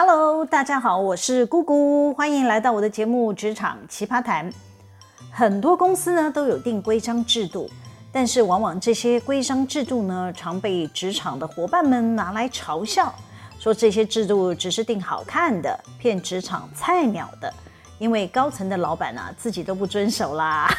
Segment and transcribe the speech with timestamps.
[0.00, 4.48] Hello，大家好，我是姑姑，欢迎来到我的节目《职场奇葩谈》。
[5.32, 7.68] 很多公司呢都有定规章制度，
[8.12, 13.12] 但是往往这些规章制度呢常被职场的伙伴们拿来嘲笑，
[13.58, 17.52] 说这些制度只是定好看的，骗职场菜鸟的。
[17.98, 20.70] 因为高层的老板啊自己都不遵守啦。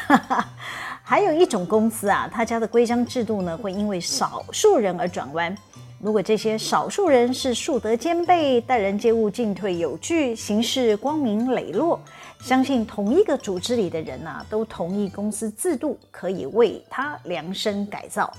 [1.04, 5.54] 还有一种公司啊，他家的规章制度呢会因为少数人而转弯。
[6.02, 12.00] 如果这些少数人是树德兼备、待人接物进退有据、行事光明磊落，
[12.40, 18.32] 相信同一个组织里的人呐、都同意公司制度可以为他量身改造。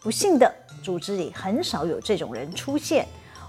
[0.00, 3.04] 不幸的，组织里很少有这种人出现，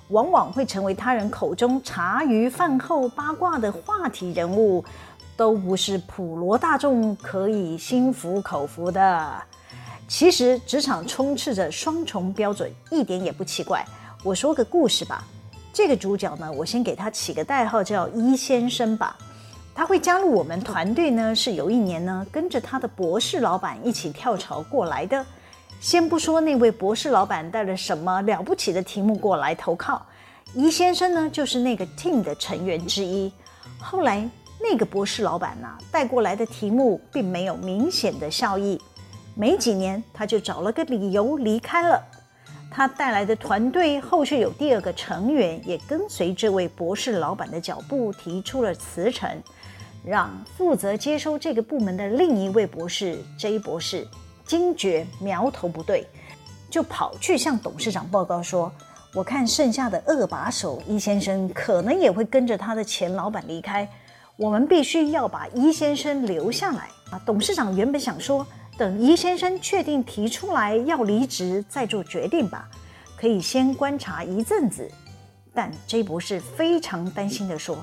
[0.08, 4.84] 往往会成为他人口中茶余饭后八卦的话题人物，
[5.38, 9.44] 都不是普罗大众可以心服口服的。
[10.14, 13.84] 其实职场充斥着双重标准，一点也不奇怪。
[14.24, 15.26] 我说个故事吧。
[15.74, 19.18] 这个主角呢，我先给他起个代号叫伊先生吧。
[19.74, 25.26] 他会加入我们团队呢，是有一年呢跟着他的博士老板一起跳槽过来的。
[25.80, 30.06] 先不说那位博士老板带了什么了不起的题目过来投靠，
[30.54, 33.34] 伊先生呢就是那个 team 的成员之一。
[33.80, 34.30] 后来
[34.62, 38.80] 那个博士老板呢带过来的题目并没有明显的效益。
[39.36, 42.02] 没几年，他就找了个理由离开了。
[42.70, 49.30] 他带来的团队后续有第二个成员也跟随这位博士老板的脚步提出了辞呈，
[50.04, 54.08] 让负责接收这个部门的另一位博士 J 博士
[54.46, 56.08] 惊觉苗头不对，
[56.70, 58.72] 就跑去向董事长报告说
[59.14, 63.88] ：“我看剩下的二把手一先生可能也会跟着他的前老板离开，
[64.36, 68.46] 我们必须要把一先生留下来。”啊，董事长原本想说。
[68.76, 72.68] 等伊先生确定提出来要离职，再做决定吧。
[73.16, 74.90] 可以先观察一阵子。
[75.54, 77.78] 但 J 博士非常担心地说：“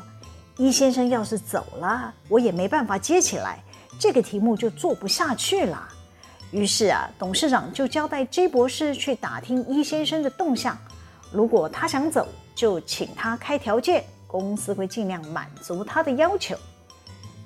[0.58, 3.62] 伊先生要是走了，我也没办法接起来，
[4.00, 5.88] 这个题目就做不下去了。”
[6.50, 10.76] 于是啊，董事长就交代 J 博士去打听伊先生的动向。
[11.32, 16.56] 如果他想走，就请他开条件，公司会尽量满足他的要求。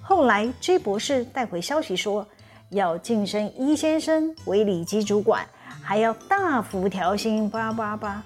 [0.00, 2.26] 后来 J 博士带回消息说。
[2.74, 5.46] 要晋升伊先生为里级主管，
[5.82, 8.22] 还要大幅调薪，叭叭叭，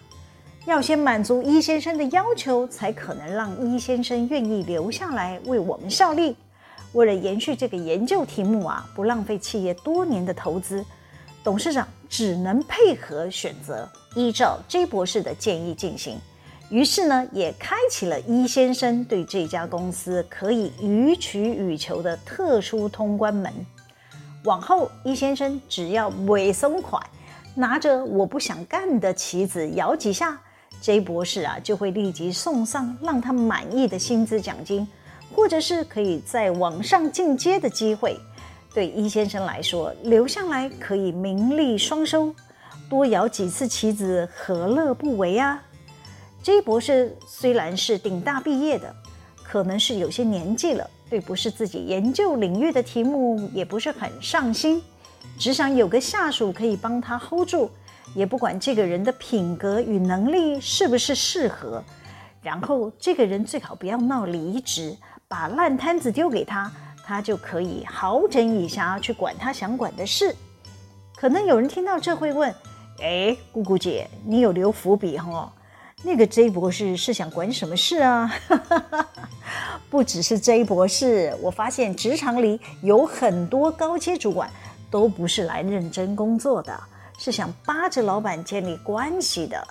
[0.67, 6.35] 要先满足伊先生的要求，才可能让伊先生愿意留下来为我们效力。
[6.95, 10.85] 为了延续这个研究题目啊，不浪费企业多年的投资，
[11.45, 16.19] 董事长只能配合选择，依照 J 博士的建议进行。
[16.71, 23.53] 于是呢，也开启了伊先生对这家公司可以予取予求的特殊通关门。
[24.49, 27.03] 往后，伊先生只要尾松款，
[27.55, 30.41] 拿着我不想干的棋子摇几下
[30.81, 34.89] ，J 博士啊就会立即送上让他满意的薪资奖金，
[35.37, 38.17] 或者是可以再往上进阶的机会。
[38.73, 42.35] 对伊先生来说，留下来可以名利双收，
[42.89, 45.63] 多摇几次棋子何乐不为啊
[46.43, 48.95] ？J 博士虽然是顶大毕业的，
[49.45, 50.89] 可能是有些年纪了。
[51.11, 54.83] 对不是自己研究领域的题目，也不是很上心，
[55.39, 57.71] 只想有个下属可以帮他 hold 住，
[58.15, 61.83] 也不管这个人的品格与能力是不是适合。
[62.43, 64.97] 然后这个人最好不要闹离职，
[65.27, 66.71] 把烂摊子丢给他，
[67.05, 70.35] 他就可以好整以暇去管他想管的事。
[71.17, 72.55] 可能有人听到这会问：
[73.01, 75.51] 哎，姑姑姐，你有留伏笔哦？
[76.03, 78.33] 那个 J 博士是想管什么事啊？
[79.91, 84.51] 不只是 J 博士，我发现职场里有很多高阶主管
[84.91, 86.79] 都不是来认真工作的，
[87.19, 89.67] 是想扒着老板建立关系的。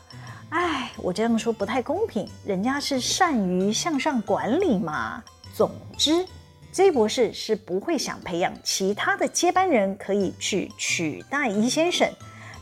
[0.49, 5.23] 哎，我这样说不太公平，人家是善于向上管理嘛。
[5.53, 6.25] 总之
[6.71, 12.09] ，J 博士是不会想培养其他的接班人可以去取代伊先生。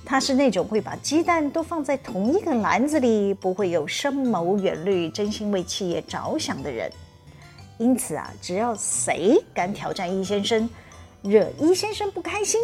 [0.05, 6.91] 他是那种会把鸡蛋都放在同一个篮子里，不会有深谋远虑、真心为企业着想的人。
[7.79, 10.69] 因此啊，只要谁敢挑战伊先生，
[11.23, 12.61] 惹伊先生不开心，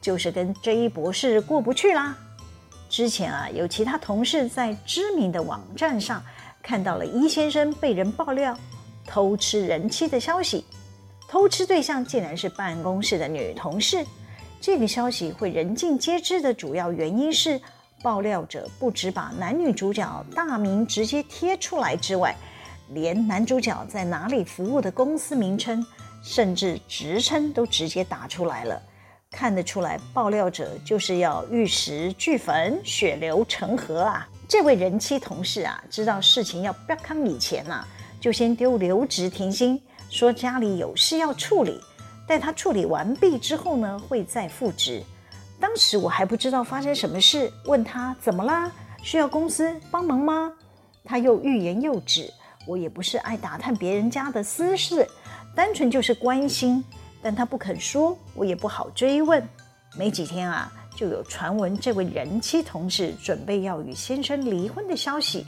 [0.00, 2.16] 就是跟 J 博士过不去啦。
[2.90, 6.22] 之前啊，有其他同事在知名的网站上
[6.62, 8.54] 看到了伊先生被人爆料
[9.06, 10.66] 偷吃人妻的消息，
[11.26, 14.04] 偷吃对象竟然是办公室的女同事。
[14.62, 17.60] 这个消息会人尽皆知的主要原因是，
[18.00, 22.32] 爆料者不只把男女主角大名直接贴出来之外，
[22.90, 25.84] 连男主角在哪里服务的公司名称，
[26.22, 28.80] 甚至职称都直接打出来了。
[29.32, 34.28] 看得出来，爆料者就是要玉石俱焚、血流成河啊！
[34.46, 37.84] 这位人妻同事啊，知道事情要不康以前啊，
[38.20, 41.80] 就先丢留职停薪，说家里有事要处理，
[42.26, 45.02] 待他处理完毕之后呢，会再复职。
[45.60, 48.70] 当时我还不知道发生什么事，问他怎么啦？
[49.02, 50.52] 需要公司帮忙吗？
[51.04, 52.32] 他又欲言又止。
[52.66, 55.06] 我也不是爱打探别人家的私事，
[55.54, 56.82] 单纯就是关心。
[57.20, 59.46] 但他不肯说，我也不好追问。
[59.96, 65.44] 没几天啊，就有传闻这位人妻同事准备要与先生离婚的消息。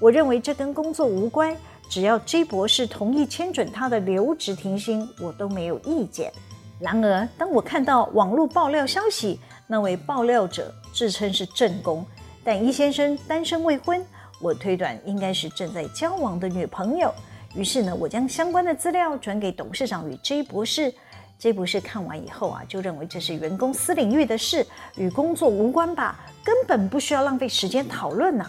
[0.00, 1.56] 我认为这跟工作无关，
[1.88, 6.32] 只要 J 博士同意签准他的留职停薪，我都没有意见。
[6.80, 12.04] 然而，当我看到网络爆料消息，那位爆料者自称是正宫，
[12.42, 14.04] 但 E 先生单身未婚，
[14.40, 17.14] 我推断应该是正在交往的女朋友。
[17.54, 20.92] 于是呢，我将相关的资料转给董事长与 J 博士。
[21.38, 24.66] J 博士看完以后啊，就认为这是员工私领域的事，
[24.96, 28.46] 与工作无关吧，根本不需要浪费时间讨论呐。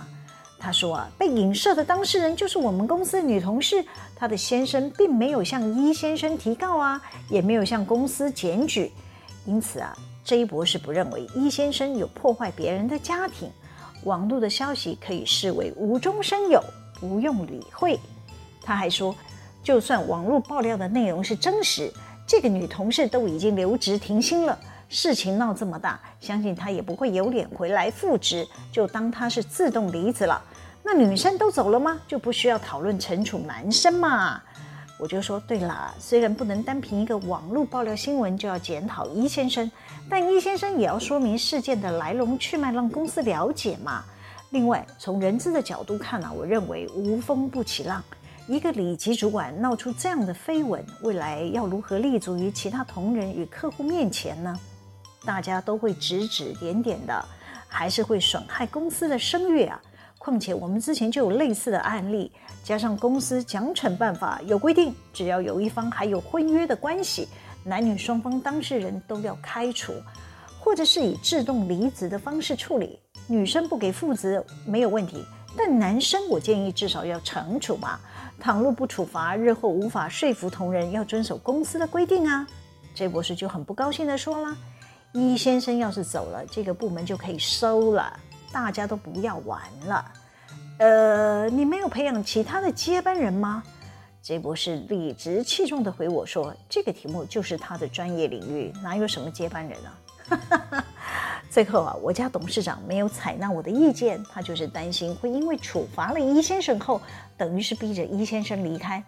[0.57, 3.85] 他说啊，被影射的当事人就是我们公司的女同事，
[4.15, 8.91] 她的先生并没有向伊先生提告啊，也没有向公司检举，
[9.45, 13.49] 因此啊，J 博士不认为 E 先生有破坏别人的家庭。
[14.05, 16.63] 网络的消息可以视为无中生有，
[16.99, 17.99] 不用理会。
[18.63, 19.15] 他还说，
[19.63, 21.91] 就算网络爆料的内容是真实。
[22.27, 30.41] 这个女同事都已经留职停薪了，事情闹这么大，相信他也不会有脸回来复职，就当他是自动离职了。
[30.83, 31.99] 那女生都走了吗？
[32.07, 34.41] 就不需要讨论惩处男生嘛？
[34.97, 39.69] 我就说对了，虽然不能单凭一个网络爆料新闻就要检讨伊先生，
[40.09, 44.05] 但伊先生也要说明事件的来龙去脉，让公司了解嘛。
[44.51, 48.01] 另外，从人资的角度看呢、啊，我认为无风不起浪。
[48.47, 54.57] 一个里级主管闹出这样的绯闻，未来要如何立足于其他同仁与客户面前呢？
[55.25, 57.25] 大家都会指指点点的，
[57.67, 59.81] 还是会损害公司的声誉啊！
[60.19, 62.31] 况且我们之前就有类似的案例，
[62.63, 67.27] 加上公司奖惩办法有规定，只要有一方还有婚约的关系，
[67.63, 69.93] 男女双方当事人都要开除，
[70.59, 72.99] 或者是以自动离职的方式处理。
[73.27, 75.23] 女生不给复职没有问题，
[75.57, 77.99] 但男生我建议至少要惩处嘛。
[78.39, 82.47] 倘若不处罚，日后无法说服同仁要遵守公司的规定啊。
[82.93, 84.57] 这博士就很不高兴地说了
[85.15, 88.19] ：“E 先生要是走了，这个部门就可以收了，
[88.51, 90.11] 大家都不要玩了。”
[90.77, 93.63] 呃，你没有培养其他的接班人吗
[94.21, 100.83] ？J 博士理直气壮地回我说：“这个题目就是他的专业领域，哪有什么接班人啊？”
[101.49, 106.99] 最后啊，我家董事长没有采纳我的意见，他就是担心会因为处罚了 E 先生后，
[107.37, 109.01] 等于是逼着 E 先生离开，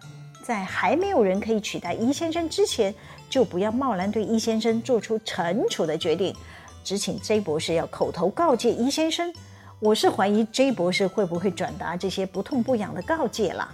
[0.48, 2.94] 在还没有人可以取代伊先生之前，
[3.28, 6.34] 就不要贸然对伊先生做出惩处的决定，
[6.82, 9.30] 只请 J 博士要口头告诫伊先生。
[9.78, 13.70] 我是怀疑 J 博士会不会转达这些不痛不痒的告诫啦。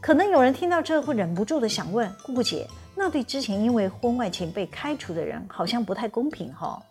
[0.00, 6.82] 可能有人听到这会忍不住的想问：顾姐，那对之前因为婚外情被开除的人，好像不太公平哈？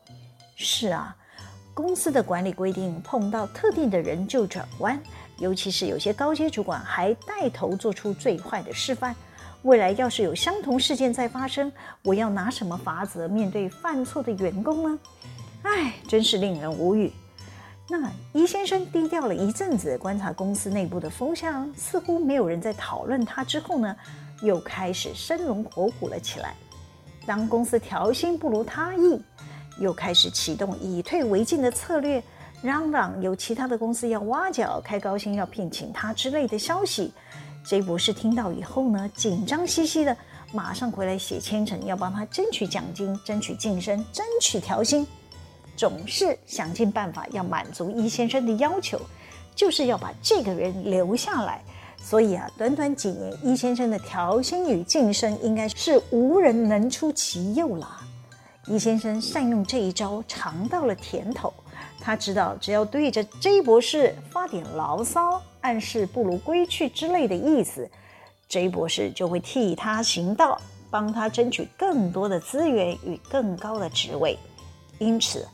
[0.56, 1.16] 是啊，
[1.74, 5.01] 公司的管理规定碰到特定的人就转弯，
[5.38, 9.16] 尤其是有些高阶主管还带头做出最坏的示范。
[9.64, 11.72] 未来要是有相同事件再发生，
[12.04, 15.00] 我要拿什么法则面对犯错的员工呢？
[15.64, 17.12] 哎，真是令人无语。
[17.90, 23.95] 那伊先生低调了一阵子，观察公司内部的风向，似乎没有人在讨论他之后呢，
[24.42, 26.56] 又开始生龙活虎了起来。
[27.26, 29.21] 当公司调薪不如他意。
[29.78, 32.24] 又开始启动以退为进的策略，
[32.62, 37.14] 嚷嚷有其他的公司要挖角、开高薪要聘请他之类的消息。
[37.64, 40.16] J 博士听到以后呢，紧张兮兮的，
[40.52, 45.06] 马上回来写千层，要帮他争取奖金、争取晋升、争取调薪，
[45.76, 49.00] 总是想尽办法要满足伊先生的要求，
[49.56, 51.64] 就是要把这个人留下来。
[51.97, 58.02] 所以啊，短短几年，伊先生的调薪与晋升应该是无人能出其右了。
[58.68, 61.52] 伊先生善用这一招，尝到了甜头。
[61.99, 67.90] 他知道，只要对着 J 博士发点牢骚，暗示不如归去之类的意思
[68.47, 70.61] ，J 博士就会替他行道，
[70.92, 74.37] 帮他争取更多的资源与更高的职位。
[74.99, 75.47] 因此，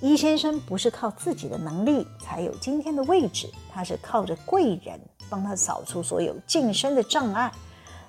[0.00, 7.52] 伊先生不是靠自己的能力才有今天的位置，他是靠着贵人帮他扫除所有晋升的障碍。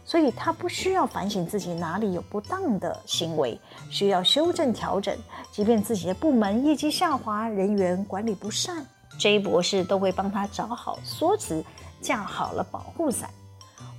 [0.03, 5.15] 所以他不需要反省自己哪里有不当的行为，需要修正调整。
[5.51, 8.85] 即便自己的部门业绩下滑，人员管理不善
[9.17, 11.63] ，J 博士都会帮他找好说辞，
[12.01, 13.29] 架好了保护伞。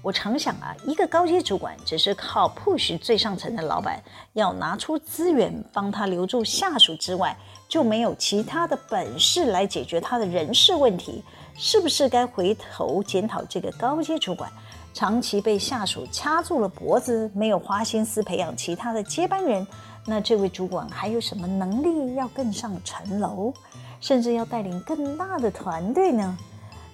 [0.03, 7.37] 我常想啊，一个高阶主管只是靠 push 最上层的老板，要拿出资源帮他留住下属之外，
[7.69, 11.23] 就没有其他的本事来解决他的人事问题。
[11.57, 14.51] 是不是该回头检讨这个高阶主管
[14.93, 19.67] 长期被下属掐住了脖子，没有花心思培养其他的接班人？
[20.07, 23.53] 那这位主管还有什么能力要更上层楼，
[24.01, 26.37] 甚至要带领更大的团队呢？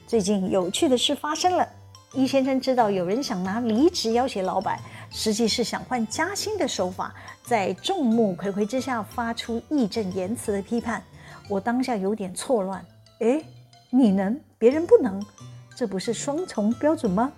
[0.07, 1.67] 最近有趣的事发生了，
[2.12, 4.78] 易先生知道有人想拿离职要挟老板，
[5.11, 11.02] 实际是想换加薪的手法，在众目睽睽之下发出义正言辞的批判。
[11.49, 12.85] 我当下有点错乱，
[13.21, 13.43] 诶，
[13.90, 15.19] 你能，别人不能，
[15.78, 17.30] 这不是双重标准吗？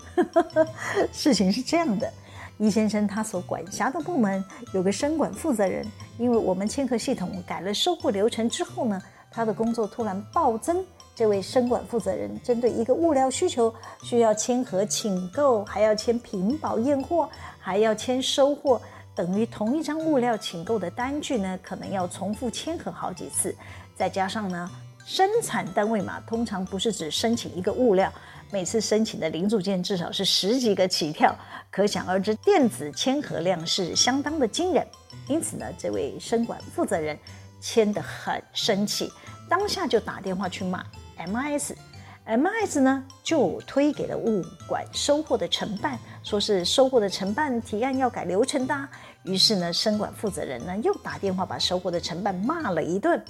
[1.13, 2.11] 事情是这样的。
[2.57, 4.43] 易先生他所管辖的部门
[4.73, 8.99] 有个生管负责人，因为我们签核系统改了收货流程之后呢，
[9.31, 10.83] 他的工作突然暴增。
[11.15, 13.71] 这位生管负责人针对一个物料需求，
[14.03, 17.29] 需要签核请购，还要签品保验货，
[17.59, 18.81] 还要签收货，
[19.15, 23.55] 等于同一张物料请购的单据呢，可能要重复签核好几次。
[23.95, 24.71] 再加上呢，
[25.11, 28.13] 生产单位嘛，通常不是只申请一个物料。
[28.53, 31.37] 每次申请的零组件至少是十几个起跳，
[31.69, 34.87] 可想而知，电子签核量是相当的惊人。
[35.27, 37.19] 因此呢，这位生管负责人
[37.61, 39.13] 签得很生气，
[39.49, 40.87] 当下就打电话去骂
[41.17, 41.77] M S。
[42.27, 48.89] M S 呢就推给了物管收货的承办，说是收货的承办提案要改流程的。
[49.25, 53.21] 于是呢，生管负责人呢又打电话把收货的承办骂了一顿。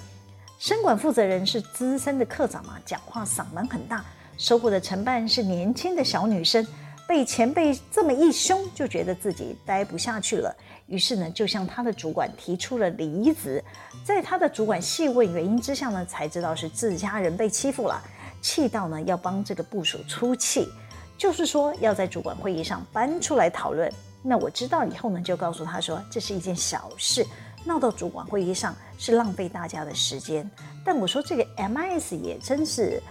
[0.61, 4.05] 生管负责人是资深的课长嘛，讲话嗓门很大。
[4.37, 6.63] 收货的承办是年轻的小女生，
[7.07, 13.63] 被前辈这么一凶，就觉得自己待不下去了，于是呢，就向他的主管提出了离职。
[14.05, 17.99] 在他的主管细问原因之下呢，才知道是自家人被欺负了，
[18.39, 20.69] 气到呢要帮这个部署出气，
[21.17, 23.91] 就是说要在主管会议上搬出来讨论。
[24.21, 27.25] 那我知道以后呢，就告诉他说，这是一件小事，
[27.65, 30.49] 闹到主管会议上是浪费大家的时间。
[30.85, 33.01] 但我说这个 MIS 也真是。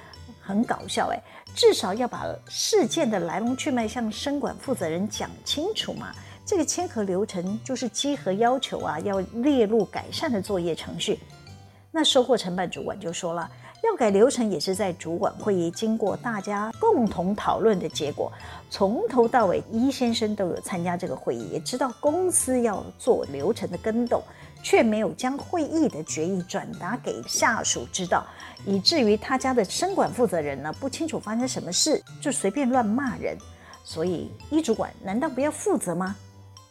[0.43, 1.23] 很搞笑哎，
[1.55, 6.13] 至少要把事件的来龙去脉向生管负责人讲清楚嘛。
[6.45, 11.21] 这个签合流程就是稽核要求啊，要列入改善的作业程序。
[11.91, 13.51] 那收货承办主管就说了，
[13.83, 18.33] 要改流程也是在主管会议经过大家共同讨论的结果。
[18.69, 24.23] 从头到尾，伊先生都有参加这个会议，也知道公司要做流程的更动。
[24.63, 28.27] 却没有将会议的决议转达给下属知道，
[28.67, 33.39] 以至于他家的生管负责人呢，不清楚发生什么事，就随便乱骂人。
[33.85, 36.15] 所以伊主管难道不要负责吗？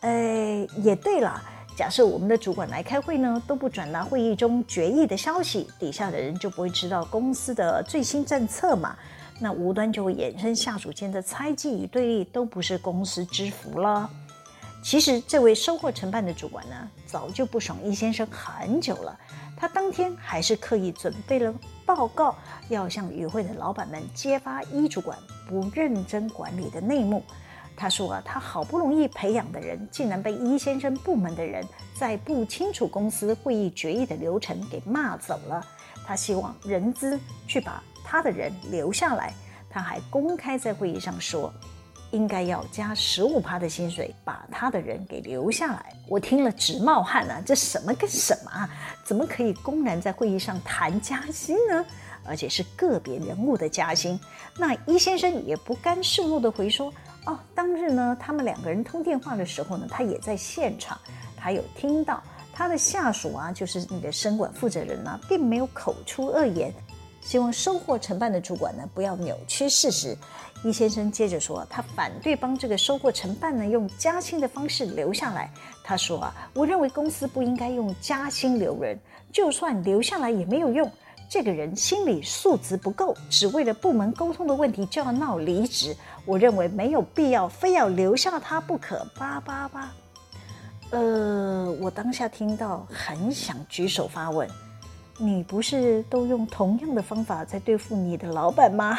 [0.02, 1.42] 哎，也对了，
[1.80, 8.98] 假设我们的主管来开会呢，都不转达会议中决议的消息，底下的人就不会知道公司的最新政策嘛，
[9.40, 14.10] 那无端就会衍生下属间的猜忌与对立，都不是公司之福了。
[14.84, 19.18] 其实这位收货承办的主管呢，早就不爽易先生很久了。
[19.56, 21.54] 他当天还是刻意准备了
[21.86, 22.36] 报告，
[22.68, 25.18] 要向与会的老板们揭发易主管
[25.48, 27.24] 不认真管理的内幕。
[27.80, 31.66] 他说啊，他好不容易培养的人，竟然被易先生部门的人
[31.98, 35.66] 在不清楚公司会议决议的流程给骂走了。
[36.06, 37.18] 他希望人资
[37.48, 39.34] 去把他的人留下来。
[39.70, 41.54] 他还公开在会议上说。
[42.12, 45.94] 应该要加十五趴的薪水，把他的人给留下来。
[46.08, 47.40] 我听了直冒汗啊！
[47.46, 48.68] 这什么跟什么啊？
[49.04, 51.86] 怎么可以公然在会议上谈加薪呢？
[52.26, 54.20] 而且是个别人物的加薪。
[54.58, 56.92] 那易先生也不甘示弱的回说
[57.30, 60.98] ：“哦，当日呢，他们两个人通电话的时候呢，他也在现场，
[61.38, 66.74] 他有听到他的下属啊，就是那个生管负责人呢、并没有口出恶言。”
[67.22, 70.18] 希望收货承办的主管呢，不要扭曲事实。
[70.64, 75.52] 易先生接着说，他反对帮这个收货承办呢用加薪的方式留下来。
[75.84, 78.98] 他说啊，我认为公司不应该用加薪留人，
[79.32, 80.92] 就算留下来也没有用。
[81.30, 85.96] 这个人心理素质不够，只为了部门沟通的问题就要闹离职。
[86.26, 89.06] 我认为没有必要非要留下他不可。
[89.16, 89.92] 叭叭叭。
[90.90, 94.50] 呃，我当下听到很想举手发问。
[95.20, 98.98] 你不是都用同样的方法在对付你的老板吗？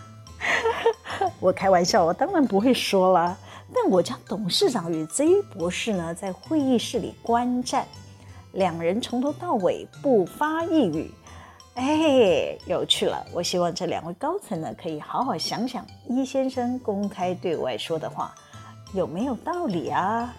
[1.40, 3.38] 我开玩笑，我当然不会说了。
[3.72, 7.86] 但我家董事长与 Z 博士呢，在会议室里观战，
[8.52, 11.10] 两人从头到尾不发一语。
[11.80, 13.24] 哎，有趣了！
[13.32, 18.34] 我希望这两位高层呢，可以好好想想一先生公开对外说的话
[18.92, 20.34] 有没有道理啊？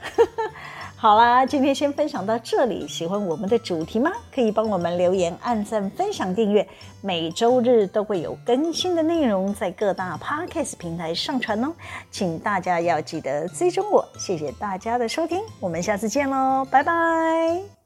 [0.96, 2.88] 好啦，今天先分享到这里。
[2.88, 4.12] 喜欢我们的主题吗？
[4.32, 6.68] 可以帮我们留言、按赞、分享、订阅。
[7.02, 11.74] 每周日都会有更新的内容在各大 Podcast 平台上传哦，
[12.12, 14.08] 请大家要记得追踪我。
[14.20, 17.81] 谢谢大家的收听，我们下次见喽，拜拜。